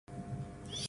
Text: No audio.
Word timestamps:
No 0.07 0.15
audio. 0.65 0.77